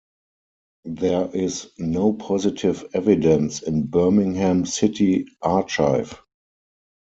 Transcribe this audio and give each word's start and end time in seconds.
There 0.85 1.29
is 1.31 1.69
no 1.77 2.13
positive 2.13 2.83
evidence 2.95 3.61
in 3.61 3.85
Birmingham 3.85 4.65
City 4.65 5.27
Archive. 5.43 6.19